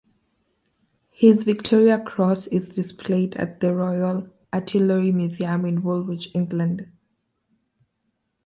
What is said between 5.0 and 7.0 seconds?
Museum in Woolwich, England.